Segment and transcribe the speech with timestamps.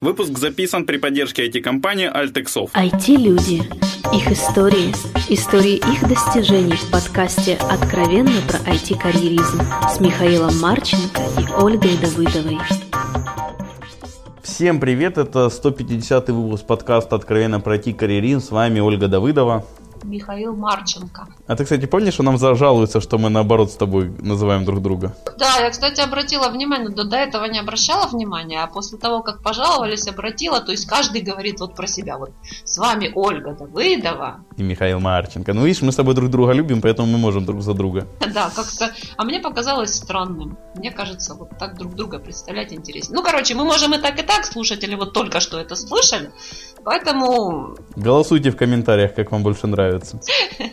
[0.00, 2.70] Выпуск записан при поддержке IT-компании Altexov.
[2.72, 3.62] IT-люди.
[4.14, 4.92] Их истории.
[5.28, 9.60] Истории их достижений в подкасте «Откровенно про IT-карьеризм»
[9.92, 12.58] с Михаилом Марченко и Ольгой Давыдовой.
[14.40, 18.40] Всем привет, это 150 выпуск подкаста «Откровенно про IT-карьеризм».
[18.40, 19.66] С вами Ольга Давыдова.
[20.04, 21.28] Михаил Марченко.
[21.46, 25.16] А ты, кстати, помнишь, что нам зажалуются, что мы наоборот с тобой называем друг друга?
[25.38, 29.42] Да, я, кстати, обратила внимание, до, до этого не обращала внимания, а после того, как
[29.42, 32.18] пожаловались, обратила, то есть каждый говорит вот про себя.
[32.18, 32.30] Вот
[32.64, 34.44] с вами Ольга Давыдова.
[34.58, 35.54] И Михаил Марченко.
[35.54, 38.06] Ну, видишь, мы с тобой друг друга любим, поэтому мы можем друг за друга.
[38.34, 38.92] Да, как-то...
[39.16, 40.58] А мне показалось странным.
[40.74, 43.16] Мне кажется, вот так друг друга представлять интереснее.
[43.16, 46.30] Ну, короче, мы можем и так, и так, слушатели вот только что это слышали,
[46.84, 47.76] поэтому...
[47.96, 50.20] Голосуйте в комментариях, как вам больше нравится нравится.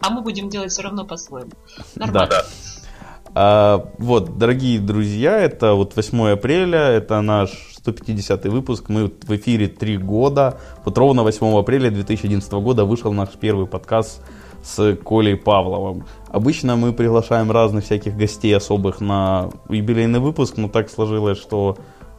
[0.00, 1.50] А мы будем делать все равно по-своему.
[1.96, 2.28] Нормально.
[2.30, 2.44] Да.
[3.34, 7.50] А, вот, дорогие друзья, это вот 8 апреля, это наш
[7.92, 8.84] 150 выпуск.
[8.88, 10.58] Мы в эфире три года.
[10.84, 14.22] Вот ровно 8 апреля 2011 года вышел наш первый подкаст
[14.62, 16.04] с Колей Павловым.
[16.28, 21.78] Обычно мы приглашаем разных всяких гостей особых на юбилейный выпуск, но так сложилось, что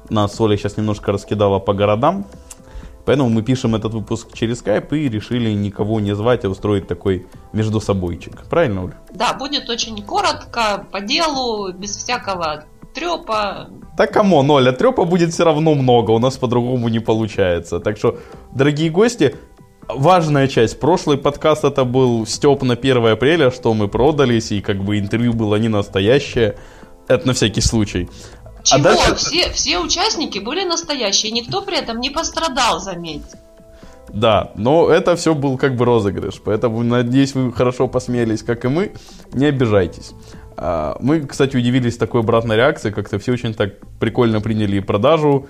[0.10, 2.26] нас Оля сейчас немножко раскидала по городам.
[3.06, 7.28] Поэтому мы пишем этот выпуск через Skype и решили никого не звать, а устроить такой
[7.54, 8.44] между собойчик.
[8.50, 8.98] Правильно, Оля?
[9.12, 12.66] Да, будет очень коротко, по делу, без всякого
[13.00, 13.70] трепа.
[13.98, 17.80] Так, come on, Оля, трепа будет все равно много, у нас по-другому не получается.
[17.80, 18.18] Так что,
[18.54, 19.36] дорогие гости,
[19.88, 20.80] важная часть.
[20.80, 25.34] Прошлый подкаст это был стёб на 1 апреля, что мы продались, и как бы интервью
[25.34, 26.58] было не настоящее.
[27.08, 28.10] Это на всякий случай.
[28.60, 28.80] А Чего?
[28.80, 29.16] А дальше...
[29.16, 33.40] все, все участники были настоящие, никто при этом не пострадал, заметьте.
[34.14, 38.68] Да, но это все был как бы розыгрыш, поэтому надеюсь вы хорошо посмеялись, как и
[38.68, 38.92] мы,
[39.34, 40.12] не обижайтесь.
[40.62, 45.48] А, мы, кстати, удивились такой обратной реакции, как-то все очень так прикольно приняли продажу,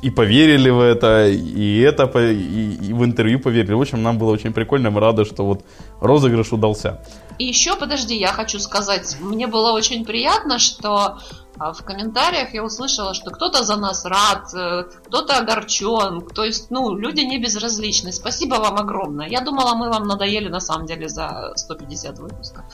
[0.00, 3.74] и поверили в это, и это, и, и в интервью поверили.
[3.74, 5.64] В общем, нам было очень прикольно, мы рады, что вот
[6.00, 7.02] розыгрыш удался.
[7.38, 11.18] И еще, подожди, я хочу сказать, мне было очень приятно, что
[11.58, 16.20] в комментариях я услышала, что кто-то за нас рад, э, кто-то огорчен.
[16.20, 18.12] То есть, ну, люди не безразличны.
[18.12, 19.28] Спасибо вам огромное.
[19.28, 22.64] Я думала, мы вам надоели на самом деле за 150 выпусков.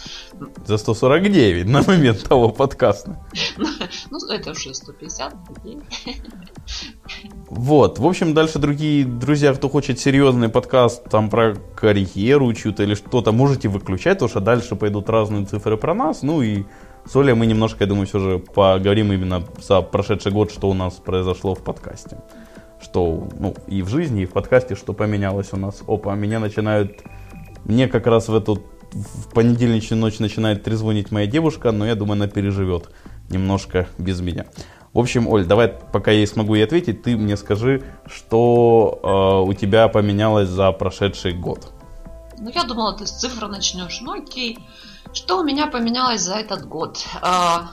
[0.67, 3.19] За 149 на момент того подкаста.
[4.11, 5.35] Ну, это уже 150.
[7.51, 7.99] Вот.
[7.99, 13.33] В общем, дальше другие друзья, кто хочет серьезный подкаст там про карьеру чью-то или что-то,
[13.33, 16.23] можете выключать, потому что дальше пойдут разные цифры про нас.
[16.23, 16.65] Ну и
[17.05, 20.75] с Олей мы немножко, я думаю, все же поговорим именно за прошедший год, что у
[20.75, 22.19] нас произошло в подкасте.
[22.81, 25.83] Что, ну, и в жизни, и в подкасте, что поменялось у нас.
[25.87, 27.01] Опа, меня начинают...
[27.65, 32.15] Мне как раз в эту в понедельничную ночь начинает трезвонить моя девушка, но я думаю,
[32.15, 32.91] она переживет
[33.31, 34.47] немножко без меня.
[34.93, 39.55] В общем, Оль, давай, пока я смогу ей ответить, ты мне скажи, что э, у
[39.55, 41.73] тебя поменялось за прошедший год.
[42.39, 44.01] Ну, я думала, ты с цифры начнешь.
[44.03, 44.59] Ну, окей.
[45.13, 47.05] Что у меня поменялось за этот год?
[47.21, 47.73] А,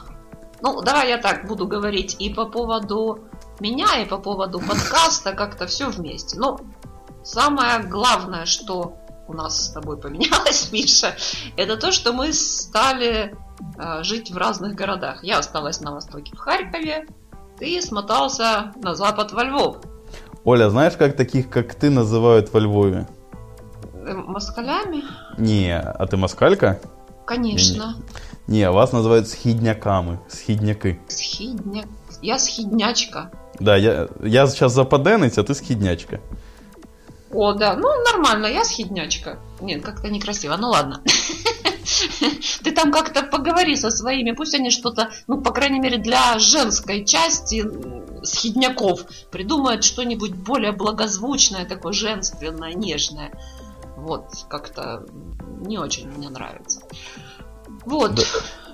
[0.62, 3.19] ну, давай я так буду говорить и по поводу
[3.59, 6.38] меня, и по поводу подкаста, как-то все вместе.
[6.40, 6.57] Ну,
[7.23, 8.95] самое главное, что
[9.28, 11.16] у нас с тобой поменялось, Миша,
[11.56, 13.35] это то, что мы стали
[13.78, 15.23] э, жить в разных городах.
[15.23, 17.07] Я осталась на востоке в Харькове,
[17.57, 19.78] ты смотался на запад во Львов.
[20.46, 23.07] Оля, знаешь, как таких, как ты, называют во Львове?
[23.94, 25.03] Э, москалями?
[25.38, 26.79] Не, а ты москалька?
[27.29, 27.95] Конечно.
[28.47, 31.00] Не, не вас называют схидняками, схидняки.
[31.07, 31.85] Схидняк.
[32.23, 33.31] Я схиднячка.
[33.59, 36.22] Да, я, я сейчас западенец, а ты схиднячка.
[37.31, 39.38] О, да, ну нормально, я схиднячка.
[39.62, 41.03] Нет, как-то некрасиво, ну ладно.
[42.63, 47.06] Ты там как-то поговори со своими, пусть они что-то, ну, по крайней мере, для женской
[47.06, 47.63] части
[48.23, 53.31] схидняков придумают что-нибудь более благозвучное, такое женственное, нежное.
[54.01, 55.05] Вот, как-то
[55.59, 56.81] не очень мне нравится.
[57.85, 58.15] Вот.
[58.15, 58.23] Да.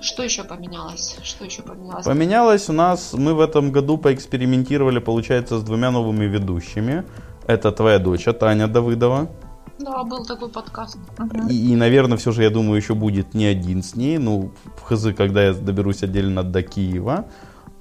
[0.02, 1.18] Что еще поменялось?
[1.22, 2.04] Что еще поменялось?
[2.04, 7.04] Поменялось у нас, мы в этом году поэкспериментировали, получается, с двумя новыми ведущими.
[7.46, 9.28] Это твоя дочь, Таня Давыдова.
[9.78, 10.96] Да, был такой подкаст.
[11.50, 14.18] И, и, наверное, все же, я думаю, еще будет не один с ней.
[14.18, 17.26] Ну, в хз, когда я доберусь отдельно до Киева.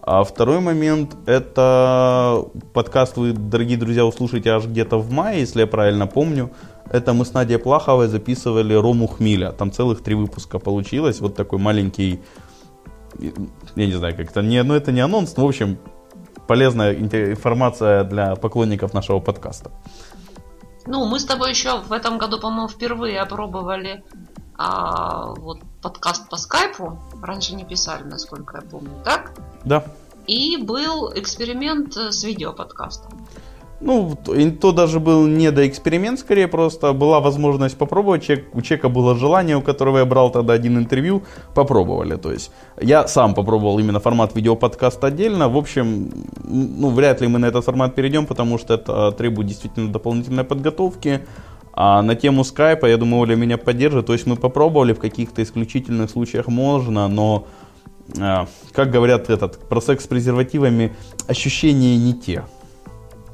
[0.01, 5.68] А второй момент, это подкаст вы, дорогие друзья, услышите аж где-то в мае, если я
[5.68, 6.51] правильно помню.
[6.90, 9.52] Это мы с Надей Плаховой записывали Рому Хмиля.
[9.52, 11.20] Там целых три выпуска получилось.
[11.20, 12.22] Вот такой маленький,
[13.20, 15.78] я не знаю, как это, не, ну это не анонс, но в общем
[16.48, 19.72] полезная информация для поклонников нашего подкаста.
[20.88, 24.04] Ну, мы с тобой еще в этом году, по-моему, впервые опробовали
[24.56, 27.00] а, вот подкаст по скайпу.
[27.22, 29.32] Раньше не писали, насколько я помню, так?
[29.64, 29.84] Да.
[30.28, 33.28] и был эксперимент с видеоподкастом.
[33.81, 38.24] Ну, то, то даже был не до эксперимент, скорее просто была возможность попробовать.
[38.24, 41.24] Человек, у человека было желание, у которого я брал тогда один интервью,
[41.54, 42.16] попробовали.
[42.16, 42.51] То есть
[42.81, 45.50] я сам попробовал именно формат видеоподкаста отдельно.
[45.50, 46.10] В общем,
[46.44, 51.22] ну, вряд ли мы на этот формат перейдем, потому что это требует действительно дополнительной подготовки.
[51.74, 54.06] А на тему скайпа, я думаю, Оля меня поддержит.
[54.06, 57.48] То есть мы попробовали, в каких-то исключительных случаях можно, но,
[58.18, 60.95] э, как говорят этот, про секс с презервативами,
[61.27, 62.45] ощущения не те.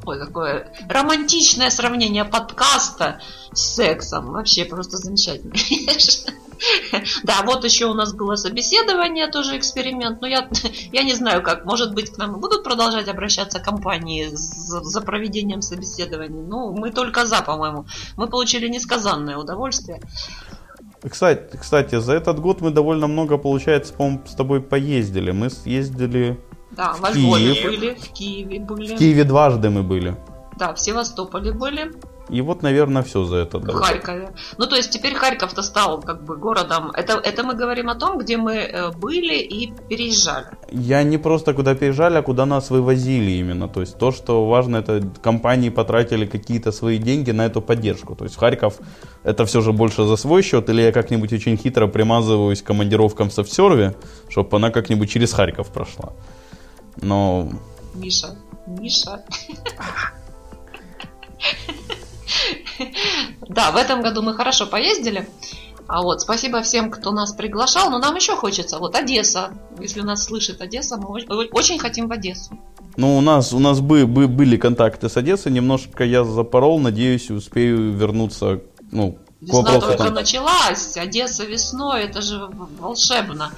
[0.05, 3.21] Ой, какое романтичное сравнение подкаста
[3.53, 4.31] с сексом.
[4.31, 5.53] Вообще просто замечательно.
[7.23, 10.21] Да, вот еще у нас было собеседование, тоже эксперимент.
[10.21, 10.47] Но я,
[10.91, 11.65] я не знаю как.
[11.65, 16.43] Может быть, к нам будут продолжать обращаться компании за, за проведением собеседований.
[16.43, 17.87] Ну, мы только за, по-моему.
[18.15, 20.01] Мы получили несказанное удовольствие.
[21.09, 25.31] Кстати, кстати, за этот год мы довольно много, получается, по-моему, с тобой поездили.
[25.31, 26.39] Мы съездили
[26.71, 28.95] да, в во Львове были, в Киеве были.
[28.95, 30.15] В Киеве дважды мы были.
[30.57, 31.91] Да, в Севастополе были.
[32.31, 33.57] И вот, наверное, все за это.
[33.57, 34.29] В Харькове.
[34.57, 36.91] Ну, то есть теперь Харьков-то стал как бы городом.
[36.93, 40.45] Это, это мы говорим о том, где мы э, были и переезжали.
[40.71, 43.67] Я не просто куда переезжали, а куда нас вывозили именно.
[43.67, 48.15] То есть то, что важно, это компании потратили какие-то свои деньги на эту поддержку.
[48.15, 48.75] То есть Харьков
[49.23, 53.33] это все же больше за свой счет, или я как-нибудь очень хитро примазываюсь командировкам в
[53.33, 53.93] софтсерве,
[54.29, 56.13] чтобы она как-нибудь через Харьков прошла.
[56.97, 57.49] Но...
[57.93, 58.35] Миша,
[58.67, 59.23] Миша.
[63.47, 65.27] Да, в этом году мы хорошо поездили.
[65.87, 67.89] А вот, спасибо всем, кто нас приглашал.
[67.91, 68.79] Но нам еще хочется.
[68.79, 69.51] Вот Одесса.
[69.79, 71.07] Если нас слышит Одесса, мы
[71.51, 72.57] очень хотим в Одессу.
[72.97, 75.51] Ну, у нас, у нас бы, бы, были контакты с Одессой.
[75.51, 76.79] Немножко я запорол.
[76.79, 78.61] Надеюсь, успею вернуться
[78.91, 80.13] ну, Весна только там.
[80.13, 80.97] началась.
[80.97, 82.03] Одесса весной.
[82.03, 82.49] Это же
[82.79, 83.51] волшебно.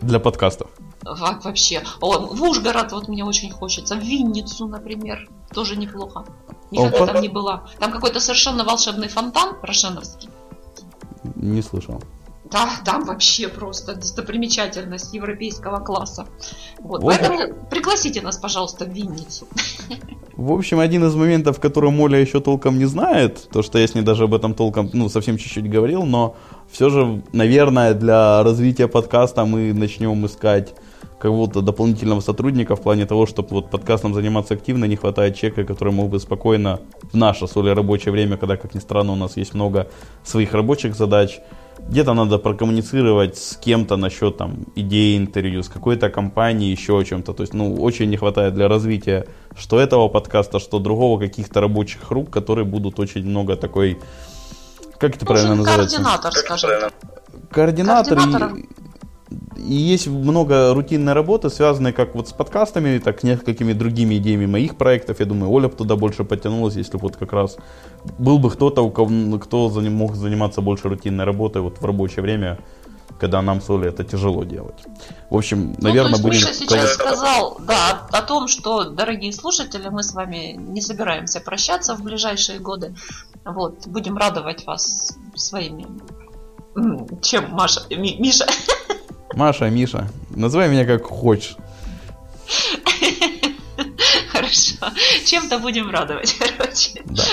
[0.00, 0.70] Для подкастов
[1.04, 1.82] вообще.
[2.00, 3.96] О, в Ужгород вот мне очень хочется.
[3.96, 6.24] В Винницу, например, тоже неплохо.
[6.70, 7.12] Никогда Опа.
[7.12, 7.64] там не была.
[7.78, 10.28] Там какой-то совершенно волшебный фонтан Рошеновский.
[11.34, 12.00] Не слышал.
[12.50, 16.26] Да, там вообще просто достопримечательность европейского класса.
[16.80, 17.14] Вот, вот.
[17.16, 19.46] Поэтому пригласите нас, пожалуйста, в Винницу.
[20.36, 23.94] В общем, один из моментов, который Моля еще толком не знает, то, что я с
[23.94, 26.34] ней даже об этом толком, ну, совсем чуть-чуть говорил, но
[26.70, 30.74] все же, наверное, для развития подкаста мы начнем искать
[31.18, 35.92] кого-то дополнительного сотрудника в плане того, чтобы вот подкастом заниматься активно, не хватает человека, который
[35.92, 36.80] мог бы спокойно
[37.12, 39.86] в наше соли рабочее время, когда, как ни странно, у нас есть много
[40.24, 41.40] своих рабочих задач,
[41.88, 47.32] где-то надо прокоммуницировать с кем-то насчет там идеи интервью, с какой-то компанией, еще о чем-то.
[47.32, 49.26] То есть, ну, очень не хватает для развития
[49.56, 53.98] что этого подкаста, что другого, каких-то рабочих рук, которые будут очень много такой...
[54.98, 55.96] Как это правильно называется?
[55.96, 56.70] Координатор, скажем.
[57.50, 58.18] Координатор.
[58.18, 58.68] Координатор и
[59.60, 64.76] есть много рутинной работы, связанной как вот с подкастами, так и несколькими другими идеями моих
[64.76, 65.20] проектов.
[65.20, 67.56] Я думаю, Оля бы туда больше потянулась, если вот как раз
[68.18, 72.58] был бы кто-то, у кого, кто мог заниматься больше рутинной работой вот в рабочее время,
[73.20, 74.82] когда нам с Олей это тяжело делать.
[75.28, 76.38] В общем, ну, наверное, будем...
[76.38, 81.94] Миша сейчас сказал, да, о том, что, дорогие слушатели, мы с вами не собираемся прощаться
[81.94, 82.94] в ближайшие годы.
[83.44, 85.86] Вот, будем радовать вас своими...
[87.20, 87.82] Чем, Маша?
[87.90, 88.46] Ми, Миша?
[89.34, 91.56] Маша, Миша, называй меня как хочешь.
[94.32, 94.76] Хорошо.
[95.24, 97.02] Чем-то будем радовать, короче.
[97.04, 97.24] Да.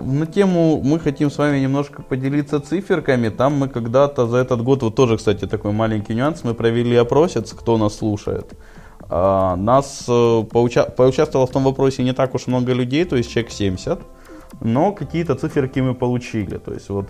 [0.00, 3.28] На тему мы хотим с вами немножко поделиться циферками.
[3.28, 7.52] Там мы когда-то за этот год, вот тоже, кстати, такой маленький нюанс, мы провели опросец,
[7.52, 8.52] кто нас слушает.
[9.08, 13.30] А, нас э, поуча- поучаствовало в том вопросе не так уж много людей, то есть
[13.30, 14.00] человек 70,
[14.60, 16.58] но какие-то циферки мы получили.
[16.58, 17.08] То есть вот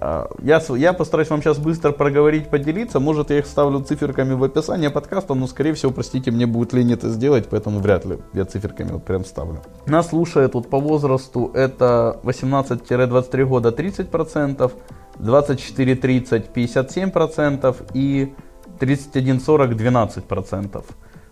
[0.00, 3.00] я, я постараюсь вам сейчас быстро проговорить, поделиться.
[3.00, 6.92] Может, я их ставлю циферками в описании подкаста, но, скорее всего, простите, мне будет лень
[6.92, 9.62] это сделать, поэтому вряд ли я циферками вот прям ставлю.
[9.86, 14.72] Нас слушает вот по возрасту это 18-23 года 30%,
[15.18, 18.34] 24-30 57% и
[18.78, 20.84] 31-40 12%.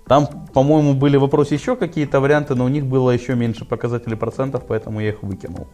[0.06, 4.62] Там, по-моему, были вопросы еще какие-то варианты, но у них было еще меньше показателей процентов,
[4.66, 5.66] поэтому я их выкинул.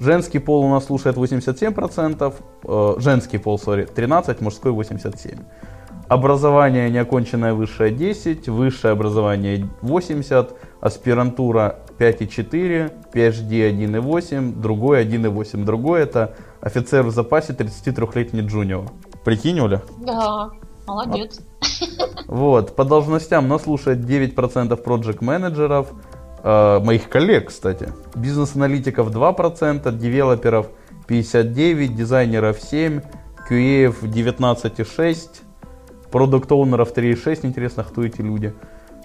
[0.00, 2.34] Женский пол у нас слушает 87%,
[2.64, 5.38] э, женский пол, сори, 13, мужской 87.
[6.08, 15.64] Образование неоконченное высшее 10, высшее образование 80, аспирантура 5,4, PhD 1,8, другой 1,8.
[15.64, 18.90] Другой это офицер в запасе 33-летний джуниор.
[19.24, 19.82] Прикинь, Оля?
[20.04, 20.50] Да,
[20.86, 21.40] молодец.
[22.26, 25.92] Вот, по должностям нас слушает 9% проект менеджеров
[26.44, 27.92] э, моих коллег, кстати.
[28.14, 30.68] Бизнес-аналитиков 2%, девелоперов
[31.08, 33.00] 59, дизайнеров 7,
[33.50, 35.18] QA 19,6,
[36.12, 37.40] продукт оунеров 3,6.
[37.42, 38.54] Интересно, кто эти люди.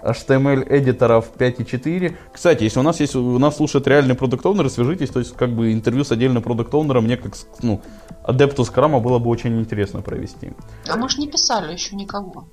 [0.02, 2.16] HTML-эдиторов 5.4.
[2.32, 5.50] Кстати, если у нас есть, у нас слушает реальный продукт оунер свяжитесь, то есть как
[5.50, 7.82] бы интервью с отдельным продукт оунером мне как, ну,
[8.24, 10.52] адепту скрама было бы очень интересно провести.
[10.88, 12.46] А мы же не писали еще никого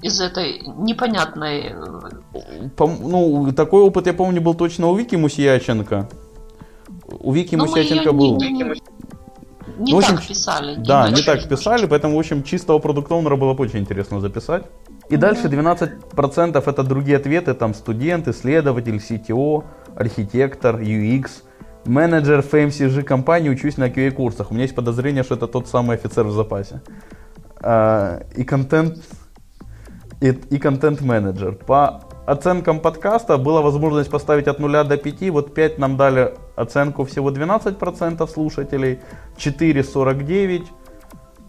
[0.00, 1.72] из этой непонятной...
[1.72, 6.08] Э, По, ну, такой опыт, я помню, был точно у Вики Мусьяченко.
[7.20, 8.36] У Вики ну, Мусьяченко был...
[8.38, 8.64] Не, не,
[9.78, 10.74] не ну, общем, так писали.
[10.76, 14.20] Да, не, не так писали, поэтому, в общем, чистого продукта оунера было бы очень интересно
[14.20, 14.64] записать.
[15.08, 19.64] И дальше 12% это другие ответы, там студент, исследователь, CTO,
[19.96, 21.42] архитектор, UX,
[21.84, 24.50] менеджер FMCG компании, учусь на QA курсах.
[24.50, 26.80] У меня есть подозрение, что это тот самый офицер в запасе.
[27.60, 28.98] А, и контент
[30.22, 31.56] и, и контент-менеджер.
[31.66, 35.30] По оценкам подкаста была возможность поставить от 0 до 5.
[35.30, 39.00] Вот 5 нам дали оценку всего 12% слушателей,
[39.36, 40.62] 4 49,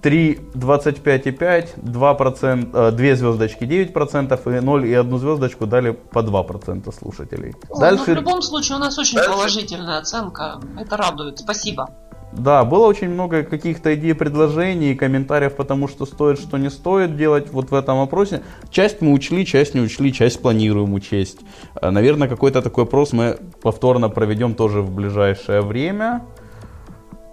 [0.01, 7.53] 3 25,5, 2%, 2 звездочки 9% и 0 и 1 звездочку дали по 2% слушателей.
[7.69, 8.03] О, Дальше...
[8.07, 9.31] Ну, в любом случае у нас очень Дальше...
[9.31, 10.59] положительная оценка.
[10.79, 11.39] Это радует.
[11.39, 11.89] Спасибо.
[12.37, 17.51] Да, было очень много каких-то идей, предложений, комментариев, потому что стоит, что не стоит делать
[17.51, 18.41] вот в этом опросе.
[18.71, 21.39] Часть мы учли, часть не учли, часть планируем учесть.
[21.79, 26.23] Э, наверное, какой-то такой опрос мы повторно проведем тоже в ближайшее время.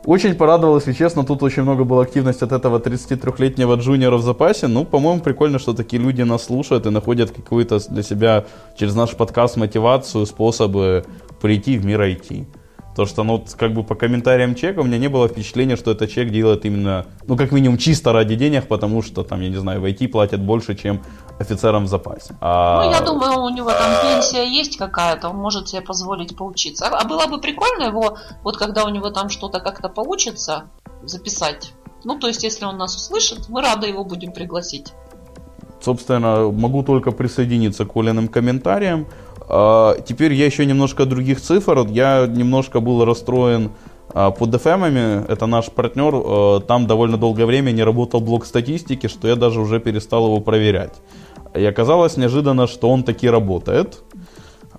[0.04, 4.66] Очень порадовал, если честно, тут очень много было активности от этого 33-летнего джуниора в запасе.
[4.66, 8.44] Ну, по-моему, прикольно, что такие люди нас слушают и находят какую-то для себя
[8.76, 11.04] через наш подкаст мотивацию, способы
[11.40, 12.46] прийти в мир IT.
[12.96, 16.10] То, что, ну, как бы по комментариям чека у меня не было впечатления, что этот
[16.10, 19.80] чек делает именно, ну, как минимум, чисто ради денег, потому что, там, я не знаю,
[19.80, 21.00] в IT платят больше, чем
[21.38, 22.36] офицерам в запасе.
[22.40, 22.84] А...
[22.84, 26.86] Ну, я думаю, у него там пенсия есть какая-то, он может себе позволить поучиться.
[26.86, 30.64] А было бы прикольно его, вот когда у него там что-то как-то получится,
[31.02, 31.72] записать.
[32.04, 34.92] Ну, то есть, если он нас услышит, мы рады его будем пригласить.
[35.80, 39.06] Собственно, могу только присоединиться к Оленным комментариям.
[39.52, 41.86] А, теперь я еще немножко других цифр.
[41.88, 43.72] Я немножко был расстроен
[44.14, 49.08] а, под FM, это наш партнер, а, там довольно долгое время не работал блок статистики,
[49.08, 50.94] что я даже уже перестал его проверять.
[51.54, 54.02] И оказалось неожиданно, что он таки работает.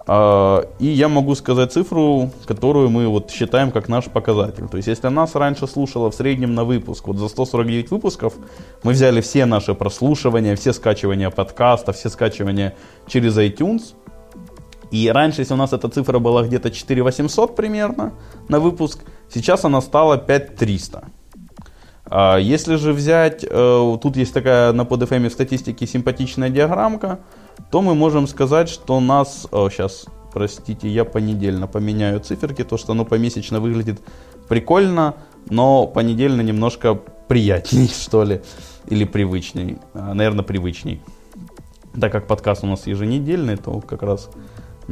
[0.10, 4.68] И я могу сказать цифру, которую мы вот считаем как наш показатель.
[4.68, 8.34] То есть, если нас раньше слушало в среднем на выпуск, вот за 149 выпусков,
[8.84, 12.74] мы взяли все наши прослушивания, все скачивания подкаста, все скачивания
[13.08, 13.94] через iTunes–
[14.92, 18.14] и раньше, если у нас эта цифра была где-то 4800 примерно
[18.50, 19.00] на выпуск,
[19.34, 21.04] сейчас она стала 5300.
[22.06, 27.20] А если же взять, э, тут есть такая на PodFM статистике симпатичная диаграммка,
[27.72, 32.92] то мы можем сказать, что у нас, сейчас, простите, я понедельно поменяю циферки, то что
[32.92, 34.02] оно помесячно выглядит
[34.50, 35.16] прикольно,
[35.50, 36.96] но понедельно немножко
[37.30, 38.42] приятней, что ли,
[38.88, 41.02] или привычней, а, наверное, привычней.
[42.00, 44.30] Так как подкаст у нас еженедельный, то как раз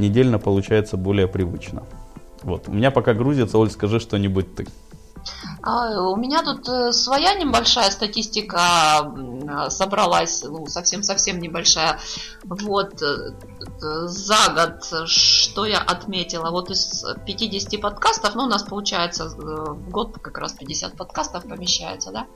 [0.00, 1.84] недельно получается более привычно.
[2.42, 2.68] Вот.
[2.68, 4.66] У меня пока грузится, Оль, скажи что-нибудь ты.
[5.62, 9.12] А, у меня тут э, своя небольшая статистика
[9.68, 11.98] собралась, ну, совсем-совсем небольшая.
[12.44, 13.32] Вот, э,
[14.06, 19.90] за год, что я отметила, вот из 50 подкастов, ну, у нас получается э, в
[19.90, 22.26] год как раз 50 подкастов помещается, да?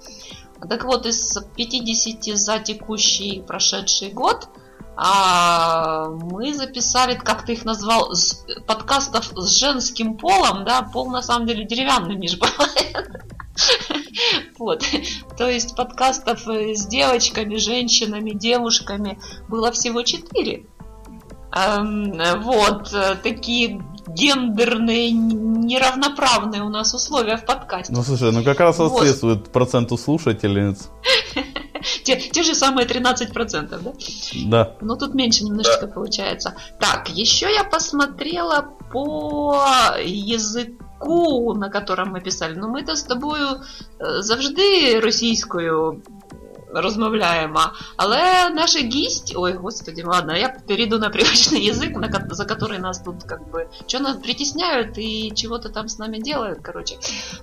[0.69, 4.49] Так вот, из 50 за текущий прошедший год–
[4.97, 11.23] а мы записали, как ты их назвал, с, подкастов с женским полом, да, пол на
[11.23, 12.39] самом деле деревянный, Миш,
[14.59, 14.85] Вот.
[15.37, 20.67] То есть подкастов с девочками, женщинами, девушками было всего четыре.
[21.53, 22.95] Вот.
[23.23, 27.93] Такие гендерные, неравноправные у нас условия в подкасте.
[27.93, 30.91] Ну, слушай, ну как раз соответствует проценту слушательниц.
[32.05, 33.93] те, те же самые 13%, да?
[34.47, 34.77] Да.
[34.81, 36.55] Ну, тут меньше немножечко получается.
[36.81, 39.57] Так, еще я посмотрела по
[40.03, 42.55] языку, на котором мы писали.
[42.55, 43.61] Ну, мы-то с тобою
[43.99, 46.03] э, завжди російською
[46.74, 47.60] розмовляємо.
[47.98, 53.00] Але наші гість, ой, господи, ладно, я перейду на привычный язык, на, за который нас
[53.00, 56.96] тут как бы, что нас притесняют и чего-то там с нами делают, короче.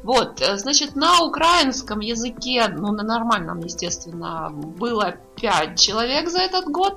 [0.03, 4.51] Вот, э, значит, на украинском языке, ну, на нормальном, естественно,
[4.81, 6.95] было 5 человек за этот год.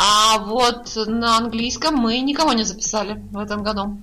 [0.00, 3.98] А вот на английском мы никого не записали в этом году.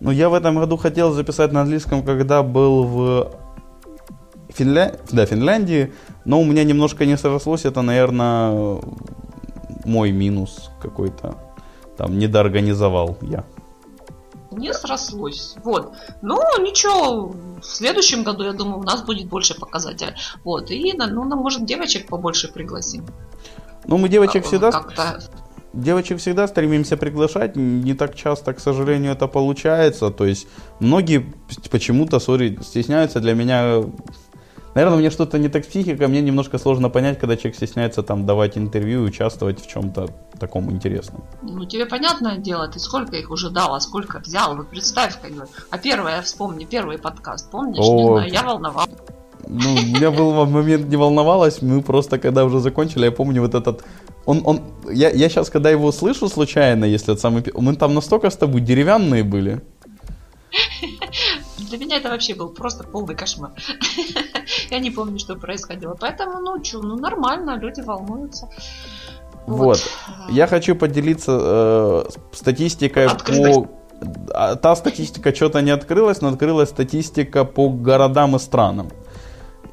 [0.00, 3.30] Ну, я в этом году хотел записать на английском, когда был в
[4.53, 4.95] Финля...
[5.11, 5.93] да, Финляндии,
[6.25, 8.81] но у меня немножко не срослось, это, наверное,
[9.85, 11.35] мой минус какой-то.
[11.97, 13.43] Там недоорганизовал я.
[14.51, 15.55] Не срослось.
[15.63, 15.93] Вот.
[16.21, 20.13] Ну, ничего, в следующем году, я думаю, у нас будет больше показателей.
[20.43, 20.71] Вот.
[20.71, 23.05] И, ну, нам, может, девочек побольше пригласим.
[23.85, 24.71] Ну, мы девочек всегда...
[24.71, 25.21] Как-то
[25.73, 30.09] девочек всегда стремимся приглашать, не так часто, к сожалению, это получается.
[30.09, 30.47] То есть
[30.79, 31.33] многие
[31.69, 33.83] почему-то, сори, стесняются для меня
[34.73, 38.25] Наверное, мне что-то не так с психикой, мне немножко сложно понять, когда человек стесняется там
[38.25, 40.07] давать интервью и участвовать в чем-то
[40.39, 41.23] таком интересном.
[41.41, 45.31] Ну, тебе понятное дело, ты сколько их уже дал, а сколько взял, вот представь, как
[45.31, 45.45] бы.
[45.69, 47.79] А первое, вспомни, первый подкаст, помнишь?
[47.79, 48.95] О, не знаю, я волновалась.
[49.47, 53.83] Ну, меня был момент не волновалась, мы просто, когда уже закончили, я помню вот этот...
[54.25, 57.43] Он, он, я, я сейчас, когда его слышу случайно, если это самый...
[57.53, 59.61] Мы там настолько с тобой деревянные были.
[61.71, 63.51] Для меня это вообще был просто полный кошмар.
[64.71, 65.95] Я не помню, что происходило.
[65.97, 68.49] Поэтому, ну, чё, ну, нормально, люди волнуются.
[69.47, 69.79] Вот.
[69.79, 69.91] вот.
[70.29, 73.69] Я хочу поделиться э, статистикой по...
[74.33, 78.89] А, та статистика что-то не открылась, но открылась статистика по городам и странам.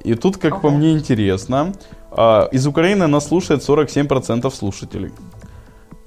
[0.05, 0.61] И тут, как ага.
[0.61, 1.73] по мне, интересно.
[2.12, 5.11] Э, из Украины нас слушает 47% слушателей.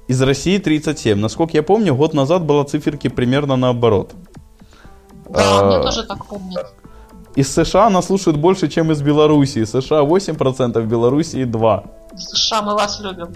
[0.08, 1.20] Из России 37.
[1.20, 4.16] Насколько я помню, год назад была циферки примерно наоборот.
[5.32, 6.66] Да, а, мне тоже так помнят.
[7.36, 9.64] Из США нас слушают больше, чем из Белоруссии.
[9.64, 11.90] США 8%, Белоруссии 2%.
[12.14, 13.34] В США мы вас любим.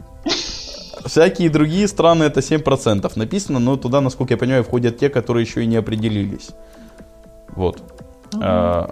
[1.05, 5.63] Всякие другие страны это 7% написано, но туда, насколько я понимаю, входят те, которые еще
[5.63, 6.49] и не определились.
[7.55, 7.77] Вот.
[8.33, 8.41] Угу.
[8.43, 8.89] А,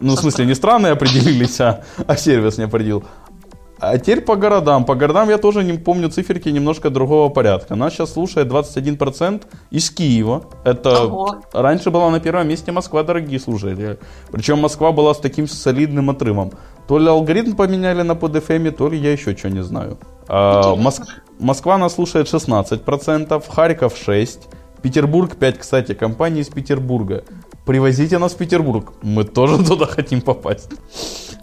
[0.00, 3.04] ну, в смысле, не страны определились, а, а сервис не определил.
[3.80, 4.84] А теперь по городам.
[4.84, 7.76] По городам я тоже не помню циферки немножко другого порядка.
[7.76, 10.44] Нас сейчас слушает 21% из Киева.
[10.64, 11.36] Это Ого.
[11.52, 13.98] раньше была на первом месте Москва, дорогие слушатели.
[14.32, 16.52] Причем Москва была с таким солидным отрывом.
[16.88, 19.98] То ли алгоритм поменяли на PodFM, то ли я еще что не знаю.
[20.28, 21.02] А, Моск...
[21.38, 24.38] Москва нас слушает 16%, Харьков 6%,
[24.82, 27.24] Петербург 5, кстати, компания из Петербурга.
[27.68, 28.94] Привозите нас в Петербург.
[29.02, 30.70] Мы тоже туда хотим попасть.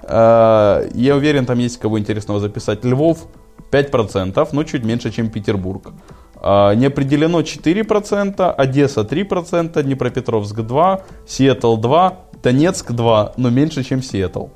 [0.02, 2.84] А, я уверен, там есть кого интересного записать.
[2.84, 3.28] Львов
[3.72, 5.94] 5%, но чуть меньше, чем Петербург.
[6.38, 14.02] А, не определено 4%, Одесса 3%, Днепропетровск 2%, Сиэтл 2%, Донецк 2%, но меньше, чем
[14.02, 14.48] Сиэтл.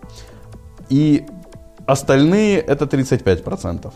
[0.90, 1.24] И
[1.86, 3.94] остальные это 35%.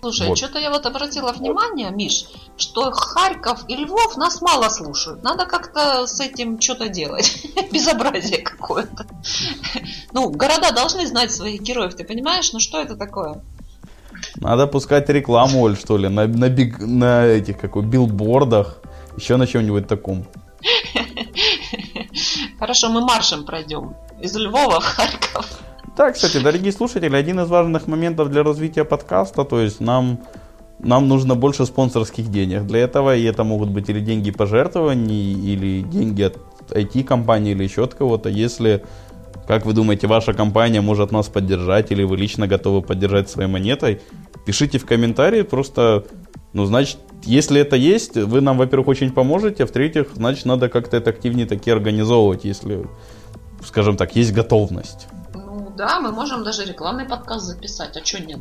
[0.00, 0.38] Слушай, вот.
[0.38, 2.24] что-то я вот обратила внимание, Миш,
[2.56, 5.22] что Харьков и Львов нас мало слушают.
[5.22, 7.46] Надо как-то с этим что-то делать.
[7.72, 9.06] Безобразие какое-то.
[10.12, 12.52] Ну, города должны знать своих героев, ты понимаешь?
[12.52, 13.42] Ну что это такое?
[14.36, 18.78] Надо пускать рекламу, Оль, что ли, на, на, биг, на этих, какой, билбордах,
[19.16, 20.26] еще на чем-нибудь таком.
[22.58, 25.46] Хорошо, мы маршем пройдем из Львова в Харьков.
[26.00, 30.20] Да, кстати, дорогие слушатели, один из важных моментов для развития подкаста, то есть нам,
[30.78, 35.82] нам нужно больше спонсорских денег для этого, и это могут быть или деньги пожертвований, или
[35.82, 36.38] деньги от
[36.70, 38.30] IT-компании, или еще от кого-то.
[38.30, 38.82] Если,
[39.46, 44.00] как вы думаете, ваша компания может нас поддержать, или вы лично готовы поддержать своей монетой,
[44.46, 46.06] пишите в комментарии, просто,
[46.54, 50.96] ну, значит, если это есть, вы нам, во-первых, очень поможете, а в-третьих, значит, надо как-то
[50.96, 52.86] это активнее таки организовывать, если,
[53.62, 55.08] скажем так, есть готовность.
[55.80, 58.40] Да, мы можем даже рекламный подкаст записать, а что нет?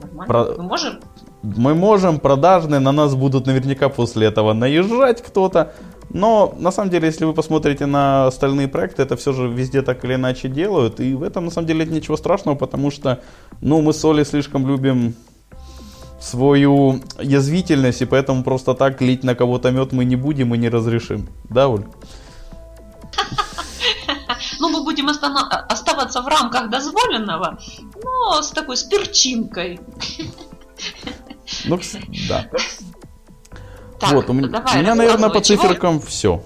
[0.00, 0.26] Нормально.
[0.26, 0.44] Про...
[0.56, 1.00] Мы можем?
[1.42, 5.74] Мы можем, продажные, на нас будут наверняка после этого наезжать кто-то.
[6.08, 10.02] Но на самом деле, если вы посмотрите на остальные проекты, это все же везде так
[10.06, 11.00] или иначе делают.
[11.00, 13.20] И в этом на самом деле нет ничего страшного, потому что
[13.60, 15.16] ну, мы с Олей слишком любим
[16.18, 20.70] свою язвительность, и поэтому просто так лить на кого-то мед мы не будем и не
[20.70, 21.28] разрешим.
[21.50, 21.84] Да, Оль?
[24.58, 27.58] Ну, мы будем оставаться в рамках дозволенного,
[28.02, 29.80] но с такой спирчинкой.
[31.64, 31.78] Ну,
[32.28, 32.46] да.
[33.98, 36.42] Так, вот, у меня, давай, у меня наверное, по циферкам все.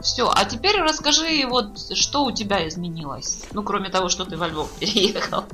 [0.00, 3.44] Все, а теперь расскажи, вот, что у тебя изменилось?
[3.52, 5.44] Ну, кроме того, что ты во Львов переехал.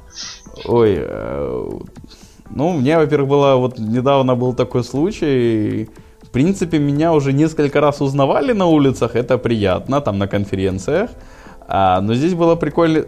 [0.65, 1.71] Ой, э,
[2.51, 5.89] ну, у меня, во-первых, было, вот недавно был такой случай,
[6.23, 11.11] в принципе, меня уже несколько раз узнавали на улицах, это приятно, там, на конференциях.
[11.75, 13.07] А, но здесь было прикольно,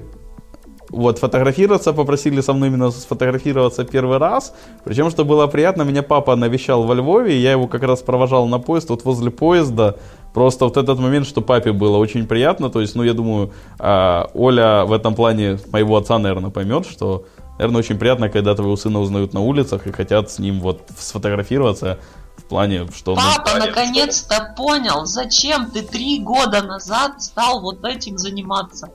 [0.89, 4.55] вот, фотографироваться попросили со мной именно сфотографироваться первый раз.
[4.85, 8.59] Причем, что было приятно, меня папа навещал во Львове, я его как раз провожал на
[8.59, 9.97] поезд, вот возле поезда.
[10.33, 12.71] Просто вот этот момент, что папе было очень приятно.
[12.71, 17.27] То есть, ну, я думаю, а, Оля в этом плане моего отца, наверное, поймет, что,
[17.59, 21.99] наверное, очень приятно, когда твоего сына узнают на улицах и хотят с ним вот сфотографироваться
[22.45, 23.15] в плане, что...
[23.15, 28.91] Папа наконец-то понял, зачем ты три года назад стал вот этим заниматься.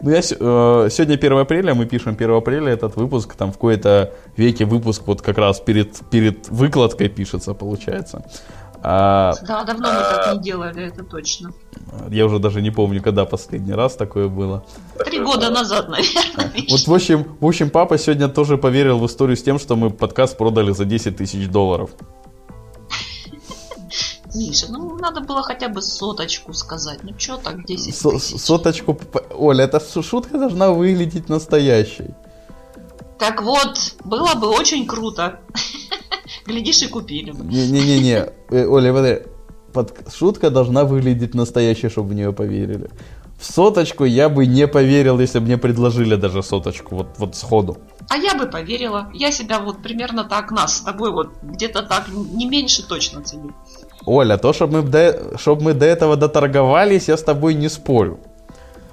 [0.00, 4.12] Ну, я, э, сегодня 1 апреля, мы пишем 1 апреля этот выпуск, там в какой-то
[4.36, 8.22] веке выпуск вот как раз перед, перед выкладкой пишется, получается.
[8.82, 11.52] А, Да, давно мы так не делали, это точно.
[12.10, 14.64] я уже даже не помню, когда последний раз такое было.
[15.04, 16.52] Три года назад, наверное.
[16.70, 19.90] Вот в общем, в общем, папа сегодня тоже поверил в историю с тем, что мы
[19.90, 21.90] подкаст продали за 10 тысяч долларов.
[24.34, 27.00] Миша, ну надо было хотя бы соточку сказать.
[27.02, 28.40] Ну что так 10 Со- тысяч?
[28.40, 28.98] соточку...
[29.34, 32.14] Оля, эта шу- шутка должна выглядеть настоящей.
[33.18, 35.40] Так вот, было бы очень круто.
[36.48, 37.44] Глядишь, и купили бы.
[37.44, 39.18] Не-не-не-не, Э, Оля, смотри,
[39.72, 42.88] под- шутка должна выглядеть настоящей, чтобы в нее поверили.
[43.38, 47.76] В соточку я бы не поверил, если бы мне предложили даже соточку, вот, вот сходу.
[48.08, 49.10] А я бы поверила.
[49.14, 53.50] Я себя вот примерно так, нас с тобой вот где-то так, не меньше точно ценю.
[54.06, 58.18] Оля, то, чтобы мы, до, чтоб мы до этого доторговались, я с тобой не спорю.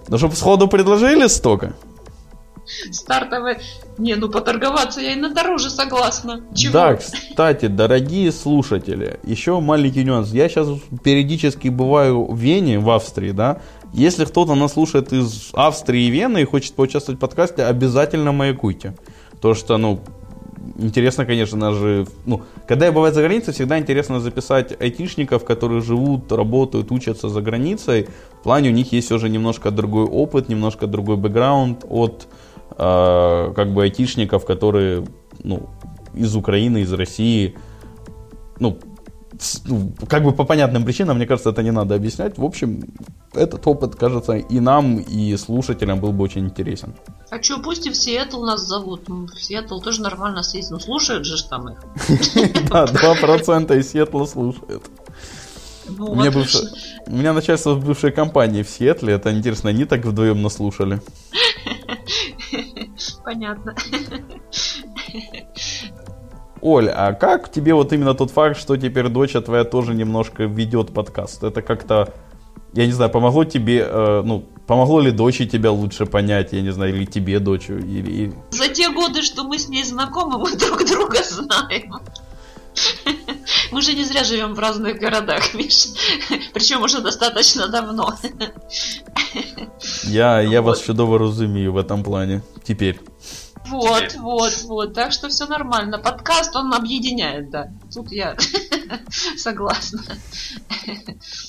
[0.09, 1.73] Но чтобы сходу предложили столько.
[2.91, 3.59] Стартовые...
[3.97, 6.41] Не, ну поторговаться я и на дороже согласна.
[6.53, 6.73] Чего?
[6.73, 10.31] Да, кстати, дорогие слушатели, еще маленький нюанс.
[10.31, 10.67] Я сейчас
[11.03, 13.61] периодически бываю в Вене, в Австрии, да.
[13.93, 18.95] Если кто-то нас слушает из Австрии и Вены и хочет поучаствовать в подкасте, обязательно маякуйте.
[19.39, 20.01] То что, ну,
[20.77, 26.31] интересно, конечно же, ну, когда я бываю за границей, всегда интересно записать айтишников, которые живут,
[26.31, 28.07] работают, учатся за границей.
[28.39, 32.27] В плане у них есть уже немножко другой опыт, немножко другой бэкграунд от
[32.77, 35.05] э, как бы айтишников, которые,
[35.43, 35.69] ну,
[36.13, 37.55] из Украины, из России,
[38.59, 38.79] ну,
[39.65, 42.37] ну, как бы по понятным причинам, мне кажется, это не надо объяснять.
[42.37, 42.83] В общем,
[43.33, 46.93] этот опыт, кажется, и нам, и слушателям был бы очень интересен.
[47.29, 49.09] А что, пусть и в Сиэтл нас зовут.
[49.09, 50.71] Ну, в Сиэтл тоже нормально съездить.
[50.71, 51.79] Ну, слушают же там их.
[52.69, 54.83] Да, 2% из Сиэтла слушают.
[55.87, 56.69] Ну, У меня, бывшая-
[57.07, 60.99] у меня начальство в бывшей компании в Сиэтле, это интересно, они так вдвоем наслушали.
[63.23, 63.75] Понятно.
[66.61, 70.93] Оль, а как тебе вот именно тот факт, что теперь дочь твоя тоже немножко ведет
[70.93, 71.43] подкаст?
[71.43, 72.13] Это как-то,
[72.73, 76.71] я не знаю, помогло тебе, э, ну, помогло ли дочери тебя лучше понять, я не
[76.71, 78.11] знаю, или тебе дочь, или...
[78.11, 81.93] или- За те годы, что мы с ней знакомы, мы друг друга знаем.
[83.71, 85.87] Мы же не зря живем в разных городах, Миш.
[86.53, 88.15] Причем уже достаточно давно.
[90.07, 92.41] Я, я вас чудово розумію в этом плане.
[92.63, 92.99] Теперь.
[93.69, 94.93] Вот, вот, вот.
[94.93, 95.97] Так что все нормально.
[95.97, 97.69] Подкаст он объединяет, да.
[97.93, 98.35] Тут я
[99.37, 100.01] согласна.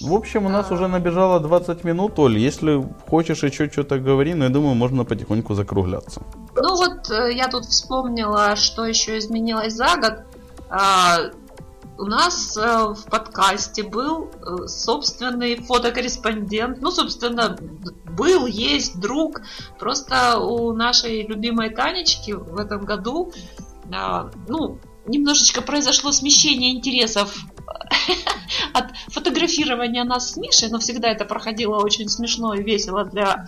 [0.01, 2.38] В общем, у нас уже набежало 20 минут, Оль.
[2.38, 6.23] Если хочешь еще что-то говори, но я думаю, можно потихоньку закругляться.
[6.57, 10.14] Ну вот э, я тут вспомнила, что еще изменилось за год.
[11.98, 16.82] У нас э, в подкасте был э, собственный фотокорреспондент.
[16.82, 17.56] Ну, собственно,
[18.16, 19.40] был, есть друг.
[19.78, 23.32] Просто у нашей любимой Танечки в этом году,
[23.92, 27.35] а, ну, немножечко произошло смещение интересов
[28.74, 33.46] от фотографирования нас с Мишей, но всегда это проходило очень смешно и весело для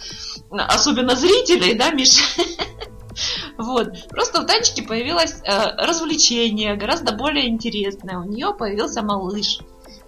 [0.51, 2.23] особенно зрителей, да, Миша?
[3.59, 4.09] Вот.
[4.09, 8.19] Просто у Танечки появилось э, развлечение, гораздо более интересное.
[8.19, 9.61] У нее появился малыш.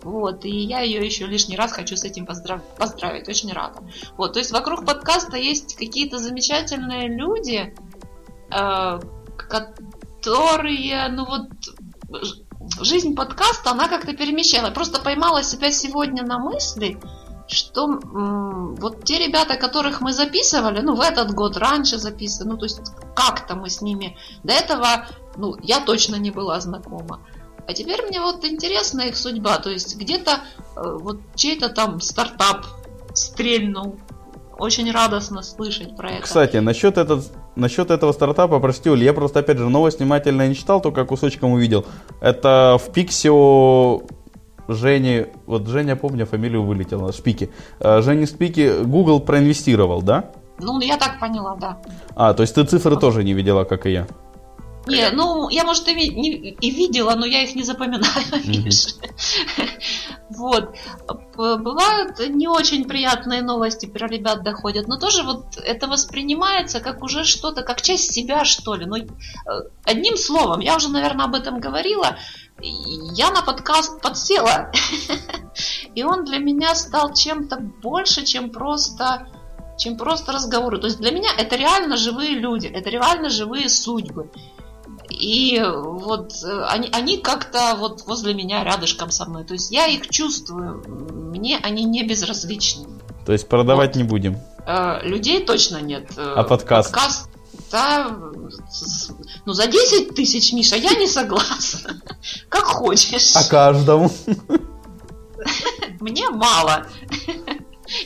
[0.03, 3.81] Вот, и я ее еще лишний раз хочу с этим поздрав- поздравить, очень рада.
[4.17, 7.75] Вот, то есть вокруг подкаста есть какие-то замечательные люди,
[8.51, 9.01] э,
[9.37, 11.51] которые, ну вот,
[12.81, 14.71] жизнь подкаста, она как-то перемещала.
[14.71, 16.99] Просто поймала себя сегодня на мысли,
[17.53, 18.01] что
[18.81, 22.81] вот те ребята, которых мы записывали, ну, в этот год раньше записывали, ну, то есть
[23.15, 27.21] как-то мы с ними до этого, ну, я точно не была знакома.
[27.67, 30.41] А теперь мне вот интересна их судьба, то есть где-то
[30.77, 32.67] э, вот чей-то там стартап
[33.15, 33.97] стрельнул.
[34.59, 36.23] Очень радостно слышать про это.
[36.23, 40.55] Кстати, насчет, этот, насчет этого стартапа, прости, Оль, я просто, опять же, новость внимательно не
[40.55, 41.87] читал, только кусочком увидел.
[42.21, 44.03] Это в Пиксио
[44.75, 47.51] Жени, вот Женя, помню, фамилию вылетела, Шпики.
[47.81, 50.31] Э, Жене Шпики Google проинвестировал, да?
[50.59, 51.79] Ну, я так поняла, да.
[52.15, 54.07] А, то есть ты цифры тоже не видела, как и я.
[54.87, 58.95] Не, ну, я, может, и, не- и видела, но я их не запоминаю, видишь.
[60.31, 60.75] Вот.
[61.37, 67.25] Бывают не очень приятные новости про ребят доходят, но тоже вот это воспринимается как уже
[67.25, 68.87] что-то, как часть себя, что ли.
[68.87, 69.07] Ну, э,
[69.85, 72.17] одним словом, я уже, наверное, об этом говорила,
[72.63, 74.71] я на подкаст подсела.
[75.95, 79.29] И он для меня стал чем-то больше, чем просто
[79.81, 80.79] чем просто разговоры.
[80.79, 84.31] То есть для меня это реально живые люди, это реально живые судьбы.
[85.09, 89.45] И вот э, они, они как-то вот возле меня рядышком со мной.
[89.45, 90.85] То есть я их чувствую.
[91.35, 92.87] Мне они не безразличны.
[93.27, 94.39] То есть продавать не будем.
[94.67, 96.11] Э, людей точно нет.
[96.17, 96.93] Э, А подкаст?
[96.93, 97.30] Подкаст,
[97.73, 99.11] с-
[99.47, 102.01] ну за 10 тысяч, Миша, я не согласна.
[102.49, 103.35] Как хочешь.
[103.37, 104.11] А каждому?
[106.01, 106.87] Мне мало.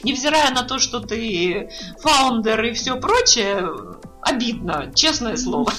[0.02, 1.68] Невзирая на то, что ты
[2.00, 3.68] фаундер и все прочее,
[4.22, 5.72] обидно, честное слово.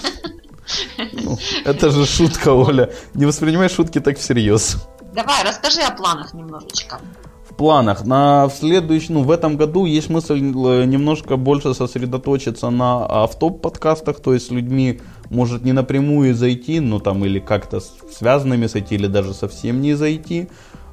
[1.14, 2.92] Ну, это же шутка, Оля.
[3.14, 4.78] Не воспринимай шутки так всерьез.
[5.14, 7.00] Давай, расскажи о планах немножечко.
[7.58, 8.06] Планах.
[8.06, 14.34] На следующий, ну, в этом году есть мысль э, немножко больше сосредоточиться на автоп-подкастах, то
[14.34, 19.34] есть с людьми, может, не напрямую зайти, но там или как-то связанными зайти, или даже
[19.34, 20.50] совсем не зайти.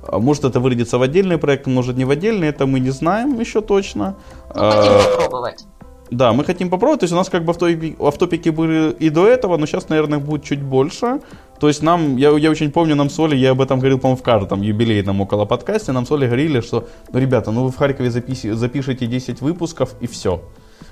[0.07, 3.38] А Может это выродится в отдельный проект, может не в отдельный, это мы не знаем
[3.38, 4.16] еще точно.
[4.55, 5.64] Ну, хотим попробовать.
[6.12, 7.01] Да, мы хотим попробовать.
[7.01, 7.53] То есть у нас как бы
[7.98, 11.20] автопики, были и до этого, но сейчас, наверное, будет чуть больше.
[11.59, 14.18] То есть нам, я, я очень помню, нам с Олей, я об этом говорил, по-моему,
[14.18, 17.77] в каждом юбилейном около подкасте, нам с Олей говорили, что, ну, ребята, ну вы в
[17.77, 20.42] Харькове записи, запишите 10 выпусков и все.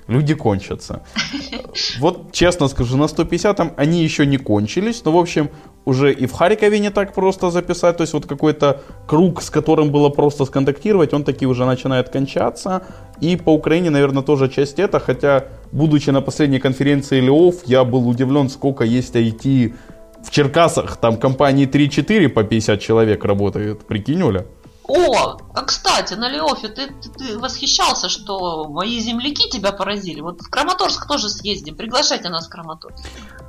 [0.09, 1.03] Люди кончатся.
[1.99, 5.51] Вот честно скажу, на 150-м они еще не кончились, но, в общем,
[5.85, 9.91] уже и в Харькове не так просто записать, то есть вот какой-то круг, с которым
[9.91, 12.83] было просто сконтактировать, он таки уже начинает кончаться.
[13.21, 18.09] И по Украине, наверное, тоже часть это, хотя, будучи на последней конференции Леов, я был
[18.09, 19.75] удивлен, сколько есть IT
[20.23, 24.45] в Черкасах, там компании 3-4 по 50 человек работает, прикинь, Оля?
[24.91, 30.21] О, а кстати, на Леофе ты, ты, ты восхищался, что мои земляки тебя поразили.
[30.21, 31.77] Вот в Краматорск тоже съездим.
[31.77, 33.05] Приглашайте нас в Краматорск.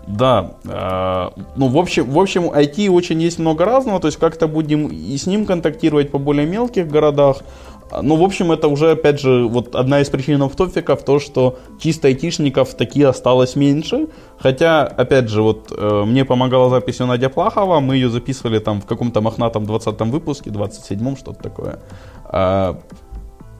[0.07, 4.47] Да, э, ну в общем, в общем, IT очень есть много разного, то есть как-то
[4.47, 7.37] будем и с ним контактировать по более мелких городах.
[8.01, 12.07] Ну, в общем, это уже, опять же, вот одна из причин автофиков, то, что чисто
[12.07, 14.07] айтишников таки осталось меньше.
[14.37, 18.85] Хотя, опять же, вот э, мне помогала записью Надя Плахова, мы ее записывали там в
[18.85, 21.79] каком-то мохнатом 20 выпуске, 27-м, что-то такое.
[22.25, 22.79] А,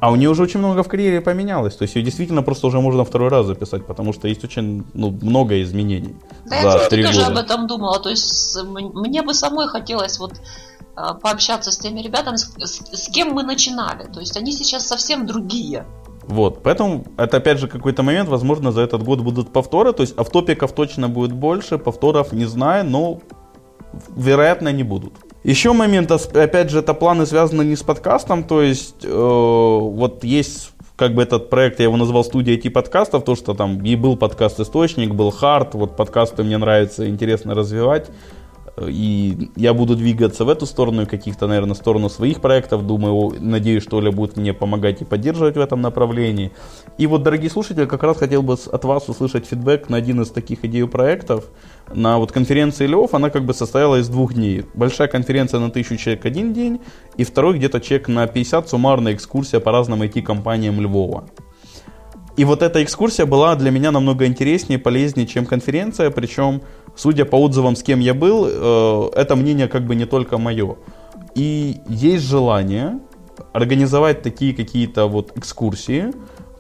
[0.01, 1.75] а у нее уже очень много в карьере поменялось.
[1.75, 5.11] То есть ее действительно просто уже можно второй раз записать, потому что есть очень ну,
[5.21, 6.15] много изменений.
[6.49, 7.31] Да, за я три тоже года.
[7.31, 7.99] об этом думала.
[7.99, 10.33] То есть мне бы самой хотелось вот
[10.95, 14.03] пообщаться с теми ребятами, с, с- с кем мы начинали.
[14.11, 15.85] То есть они сейчас совсем другие.
[16.23, 20.17] Вот, поэтому это опять же какой-то момент, возможно, за этот год будут повторы, то есть
[20.17, 23.19] автопиков точно будет больше, повторов не знаю, но
[24.15, 25.13] вероятно не будут.
[25.43, 30.23] Еще момент, ос- опять же, это планы связаны не с подкастом, то есть э, вот
[30.23, 33.95] есть как бы этот проект, я его назвал студия IT подкастов, то, что там и
[33.95, 38.09] был подкаст Источник, был Хард, вот подкасты мне нравится, интересно развивать.
[38.79, 42.85] И я буду двигаться в эту сторону каких-то, наверное, сторону своих проектов.
[42.85, 46.51] Думаю, надеюсь, что Оля будет мне помогать и поддерживать в этом направлении.
[46.97, 50.29] И вот, дорогие слушатели, как раз хотел бы от вас услышать фидбэк на один из
[50.29, 51.45] таких идей проектов.
[51.93, 54.65] На вот конференции Лев, она как бы состояла из двух дней.
[54.73, 56.79] Большая конференция на тысячу человек один день,
[57.17, 61.25] и второй где-то человек на 50 суммарная экскурсия по разным IT-компаниям Львова.
[62.37, 66.11] И вот эта экскурсия была для меня намного интереснее и полезнее, чем конференция.
[66.11, 66.61] Причем,
[66.95, 70.77] судя по отзывам, с кем я был, э, это мнение как бы не только мое.
[71.35, 72.99] И есть желание
[73.53, 76.11] организовать такие какие-то вот экскурсии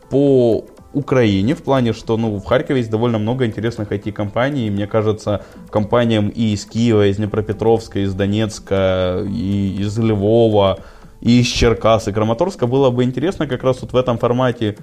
[0.09, 4.87] по Украине, в плане, что ну, в Харькове есть довольно много интересных IT-компаний, и мне
[4.87, 10.79] кажется, компаниям и из Киева, из Днепропетровска, из Донецка, и из Львова,
[11.21, 14.77] и из Черкас, и Краматорска было бы интересно как раз вот в этом формате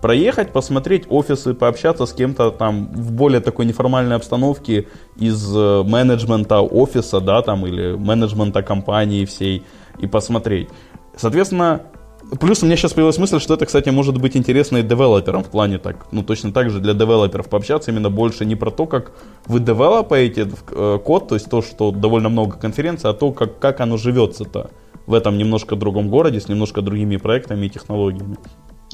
[0.00, 6.60] проехать, посмотреть офисы, пообщаться с кем-то там в более такой неформальной обстановке из э, менеджмента
[6.60, 9.64] офиса, да, там, или менеджмента компании всей,
[9.98, 10.68] и посмотреть.
[11.16, 11.82] Соответственно,
[12.40, 15.48] плюс у меня сейчас появилась мысль, что это, кстати, может быть интересно и девелоперам в
[15.48, 19.12] плане так, ну, точно так же для девелоперов пообщаться, именно больше не про то, как
[19.46, 23.80] вы девелопаете э, код, то есть то, что довольно много конференций, а то, как, как
[23.80, 24.70] оно живется-то
[25.06, 28.36] в этом немножко другом городе, с немножко другими проектами и технологиями.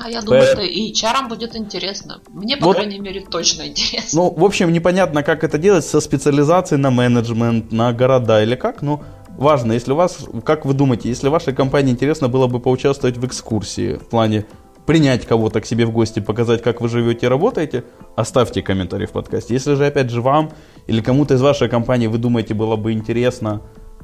[0.03, 2.21] А я думаю, Поэтому- что и чарам будет интересно.
[2.29, 2.77] Мне, по Вот.
[2.77, 4.23] крайней мере, точно интересно.
[4.23, 8.83] Ну, в общем, непонятно, как это делать со специализацией на менеджмент, на города или как,
[8.83, 9.03] но
[9.39, 13.25] важно, если у вас, как вы думаете, если вашей компании интересно было бы поучаствовать в
[13.27, 14.47] экскурсии, в плане
[14.87, 17.85] принять кого-то к себе в гости, показать, как вы живете и работаете,
[18.17, 19.55] оставьте комментарий в подкасте.
[19.55, 20.51] Если же, опять же, вам
[20.89, 23.63] или кому-то из вашей компании вы думаете, было бы интересно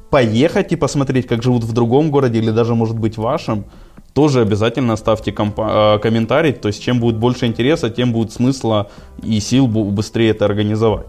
[0.09, 3.65] поехать и посмотреть, как живут в другом городе или даже, может быть, вашем,
[4.13, 6.53] тоже обязательно ставьте э, комментарий.
[6.53, 8.89] То есть, чем будет больше интереса, тем будет смысла
[9.23, 11.07] и сил быстрее это организовать.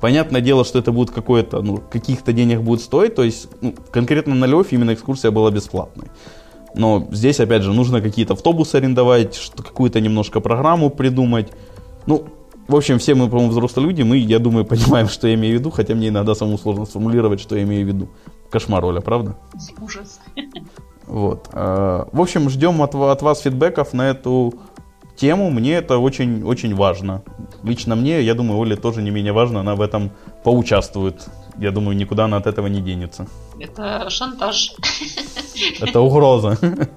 [0.00, 3.14] Понятное дело, что это будет какое-то, ну, каких-то денег будет стоить.
[3.14, 6.08] То есть, ну, конкретно на Лев именно экскурсия была бесплатной.
[6.74, 11.52] Но здесь, опять же, нужно какие-то автобусы арендовать, какую-то немножко программу придумать.
[12.06, 12.24] Ну,
[12.68, 15.60] в общем, все мы, по-моему, взрослые люди, мы, я думаю, понимаем, что я имею в
[15.60, 18.08] виду, хотя мне иногда самому сложно сформулировать, что я имею в виду.
[18.48, 19.36] Кошмар, Оля, правда?
[19.80, 20.20] Ужас.
[21.10, 21.48] Вот.
[21.52, 24.54] Э, В общем, ждем от, от вас фидбэков на эту
[25.16, 25.50] тему.
[25.50, 27.22] Мне это очень, очень важно.
[27.62, 30.10] Лично мне, я думаю, Оле тоже не менее важно, она в этом
[30.44, 31.28] поучаствует
[31.60, 33.26] я думаю, никуда она от этого не денется.
[33.58, 34.72] Это шантаж.
[35.80, 36.58] Это угроза.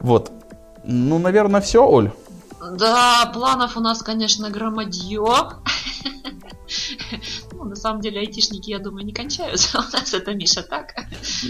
[0.00, 0.30] Вот.
[0.84, 2.10] Ну, наверное, все, Оль.
[2.78, 5.18] Да, планов у нас, конечно, громадье.
[7.64, 9.78] Ну, на самом деле, айтишники, я думаю, не кончаются.
[9.88, 10.94] У нас это, Миша, так?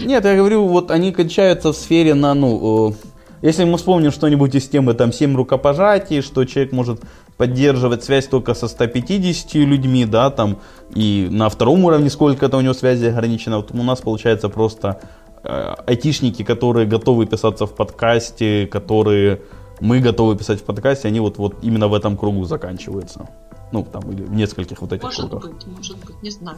[0.05, 2.93] Нет, я говорю, вот они кончаются в сфере на, ну, э,
[3.41, 7.01] если мы вспомним что-нибудь из темы, там, 7 рукопожатий, что человек может
[7.35, 10.57] поддерживать связь только со 150 людьми, да, там,
[10.95, 13.57] и на втором уровне сколько-то у него связи ограничено.
[13.57, 15.01] Вот у нас получается просто
[15.43, 19.41] э, айтишники, которые готовы писаться в подкасте, которые
[19.81, 23.27] мы готовы писать в подкасте, они вот, вот именно в этом кругу заканчиваются.
[23.75, 25.51] Ну, там, или в нескольких вот этих Может кругах.
[25.51, 26.57] быть, может быть, не знаю.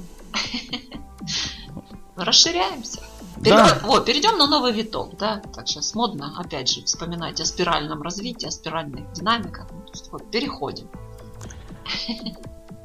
[2.15, 2.99] Расширяемся.
[3.38, 3.43] Да.
[3.43, 5.41] Перейдем, о, перейдем на новый виток, да?
[5.56, 9.65] Так сейчас модно, опять же, вспоминать о спиральном развитии, о спиральных динамиках.
[9.71, 10.86] Ну, есть вот, переходим.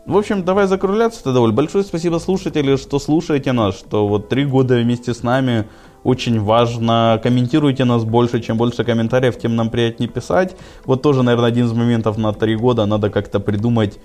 [0.06, 1.52] В общем, давай закругляться тогда, Оль.
[1.52, 5.66] Большое спасибо слушатели, что слушаете нас, что вот три года вместе с нами.
[6.04, 10.56] Очень важно, комментируйте нас больше, чем больше комментариев, тем нам приятнее писать.
[10.84, 14.00] Вот тоже, наверное, один из моментов на три года надо как-то придумать,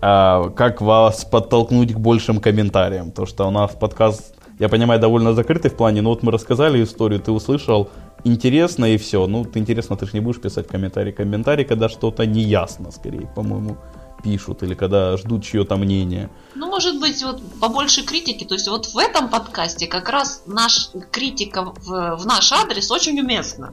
[0.00, 3.12] а, как вас подтолкнуть к большим комментариям.
[3.12, 6.82] То, что у нас подкаст, я понимаю, довольно закрытый в плане, но вот мы рассказали
[6.82, 7.90] историю, ты услышал,
[8.24, 9.26] интересно и все.
[9.26, 11.12] Ну, ты интересно, ты же не будешь писать комментарий.
[11.12, 13.76] Комментарий, когда что-то неясно, скорее, по-моему,
[14.22, 16.30] пишут, или когда ждут чье-то мнение.
[16.54, 18.44] Ну, может быть, вот побольше критики.
[18.44, 23.20] То есть вот в этом подкасте как раз наш критика в, в наш адрес очень
[23.20, 23.72] уместна.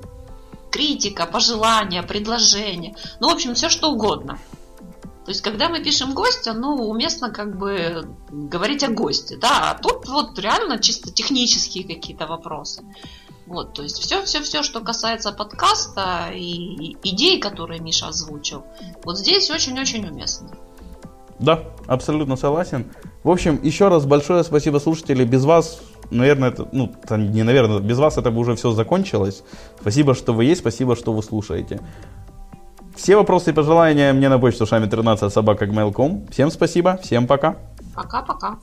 [0.72, 2.95] Критика, пожелания, предложения.
[3.19, 4.38] Ну, в общем, все что угодно.
[5.30, 9.78] То есть, когда мы пишем гостя, ну, уместно как бы говорить о госте, да, а
[9.80, 12.82] тут вот реально чисто технические какие-то вопросы.
[13.46, 18.63] Вот, то есть все, все, все, что касается подкаста и, идей, которые Миша озвучил,
[19.04, 20.50] вот здесь очень-очень уместно.
[21.38, 22.92] Да, абсолютно согласен.
[23.24, 25.26] В общем, еще раз большое спасибо, слушатели.
[25.26, 29.44] Без вас, наверное, это, ну, не наверное, без вас это бы уже все закончилось.
[29.80, 31.82] Спасибо, что вы есть, спасибо, что вы слушаете.
[32.99, 35.65] Все вопросы и пожелания мне на почту шами 13 собака
[36.31, 37.55] Всем спасибо, всем пока.
[37.95, 38.57] Пока-пока.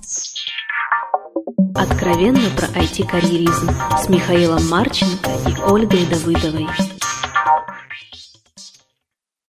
[1.75, 6.69] Откровенно про IT-карьеризм с Михаилом Марченко и Ольгой Давыдовой.